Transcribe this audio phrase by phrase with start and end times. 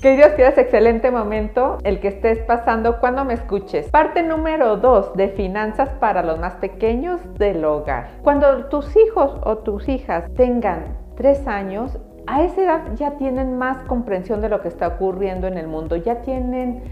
[0.00, 3.90] Que Dios quieras excelente momento el que estés pasando cuando me escuches.
[3.90, 8.08] Parte número 2 de finanzas para los más pequeños del hogar.
[8.22, 13.76] Cuando tus hijos o tus hijas tengan 3 años, a esa edad ya tienen más
[13.82, 16.82] comprensión de lo que está ocurriendo en el mundo, ya tienen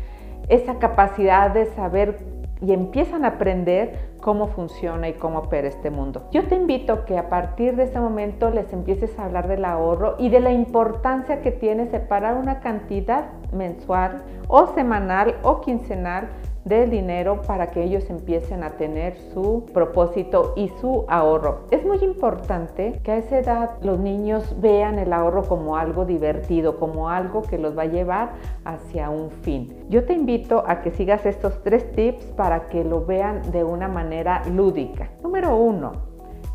[0.50, 2.18] esa capacidad de saber
[2.60, 6.28] y empiezan a aprender cómo funciona y cómo opera este mundo.
[6.32, 10.16] Yo te invito que a partir de ese momento les empieces a hablar del ahorro
[10.18, 16.28] y de la importancia que tiene separar una cantidad mensual o semanal o quincenal
[16.68, 21.60] del dinero para que ellos empiecen a tener su propósito y su ahorro.
[21.70, 26.78] Es muy importante que a esa edad los niños vean el ahorro como algo divertido,
[26.78, 28.32] como algo que los va a llevar
[28.64, 29.86] hacia un fin.
[29.88, 33.88] Yo te invito a que sigas estos tres tips para que lo vean de una
[33.88, 35.10] manera lúdica.
[35.22, 35.92] Número uno,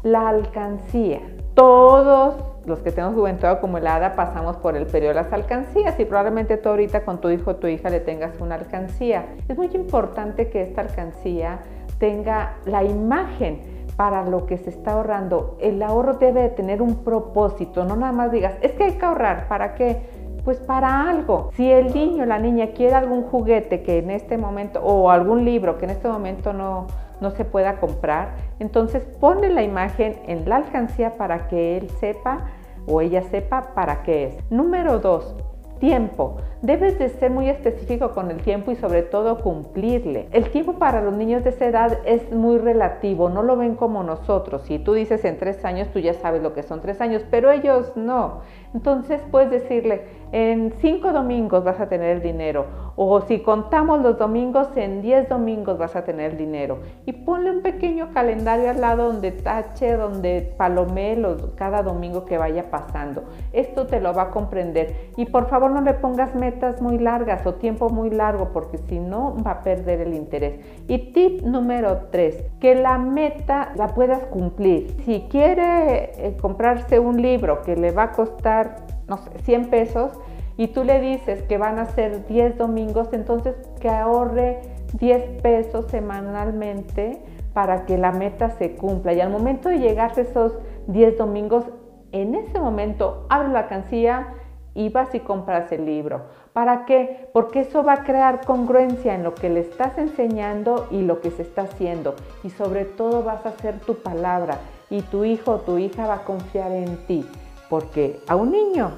[0.04, 1.22] la alcancía.
[1.56, 6.58] Todos los que tenemos juventud acumulada pasamos por el periodo de las alcancías y probablemente
[6.58, 9.26] tú ahorita con tu hijo o tu hija le tengas una alcancía.
[9.48, 11.60] Es muy importante que esta alcancía
[12.00, 13.62] tenga la imagen
[13.96, 15.58] para lo que se está ahorrando.
[15.60, 19.06] El ahorro debe de tener un propósito, no nada más digas, es que hay que
[19.06, 20.02] ahorrar, ¿para qué?
[20.44, 21.52] Pues para algo.
[21.54, 25.46] Si el niño o la niña quiere algún juguete que en este momento, o algún
[25.46, 26.88] libro que en este momento no,
[27.22, 28.36] no se pueda comprar.
[28.60, 32.46] Entonces pone la imagen en la alcancía para que él sepa
[32.88, 34.52] o ella sepa para qué es.
[34.52, 35.36] Número dos,
[35.84, 36.38] tiempo.
[36.62, 40.30] Debes de ser muy específico con el tiempo y sobre todo cumplirle.
[40.32, 44.02] El tiempo para los niños de esa edad es muy relativo, no lo ven como
[44.02, 44.62] nosotros.
[44.62, 47.52] Si tú dices en tres años, tú ya sabes lo que son tres años, pero
[47.52, 48.44] ellos no.
[48.74, 52.66] Entonces puedes decirle, en cinco domingos vas a tener el dinero.
[52.96, 56.80] O si contamos los domingos, en diez domingos vas a tener dinero.
[57.06, 61.14] Y ponle un pequeño calendario al lado donde tache, donde palomee
[61.56, 63.24] cada domingo que vaya pasando.
[63.52, 65.12] Esto te lo va a comprender.
[65.18, 69.00] Y por favor no le pongas metas muy largas o tiempo muy largo porque si
[69.00, 70.60] no va a perder el interés.
[70.88, 74.96] Y tip número 3, que la meta la puedas cumplir.
[75.06, 80.12] Si quiere eh, comprarse un libro que le va a costar, no sé, 100 pesos
[80.58, 84.62] y tú le dices que van a ser 10 domingos, entonces que ahorre
[85.00, 87.22] 10 pesos semanalmente
[87.54, 89.14] para que la meta se cumpla.
[89.14, 91.66] Y al momento de llegar a esos 10 domingos,
[92.12, 94.36] en ese momento abre la cancilla
[94.76, 96.22] y vas y compras el libro.
[96.54, 97.30] ¿Para qué?
[97.34, 101.32] Porque eso va a crear congruencia en lo que le estás enseñando y lo que
[101.32, 102.16] se está haciendo.
[102.44, 104.60] Y sobre todo vas a hacer tu palabra
[104.90, 107.26] y tu hijo o tu hija va a confiar en ti.
[107.70, 108.92] Porque a un niño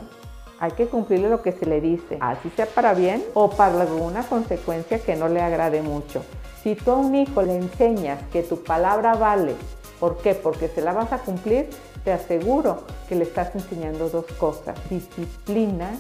[0.60, 4.24] hay que cumplirle lo que se le dice, así sea para bien o para alguna
[4.24, 6.24] consecuencia que no le agrade mucho.
[6.64, 9.54] Si tú a un hijo le enseñas que tu palabra vale,
[10.00, 10.34] ¿por qué?
[10.34, 11.70] Porque se la vas a cumplir,
[12.04, 15.92] te aseguro que le estás enseñando dos cosas, disciplina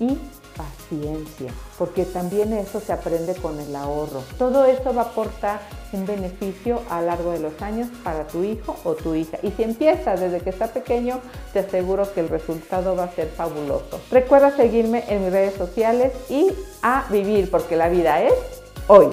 [0.00, 0.18] y
[0.56, 4.22] paciencia, porque también eso se aprende con el ahorro.
[4.38, 5.60] Todo eso va a aportar
[5.92, 9.38] un beneficio a lo largo de los años para tu hijo o tu hija.
[9.42, 11.20] Y si empiezas desde que está pequeño,
[11.52, 14.00] te aseguro que el resultado va a ser fabuloso.
[14.10, 16.50] Recuerda seguirme en mis redes sociales y
[16.82, 18.34] a vivir, porque la vida es
[18.88, 19.08] hoy.